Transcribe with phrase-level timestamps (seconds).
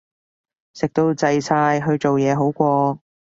[0.73, 2.99] 食到滯晒，去做嘢好過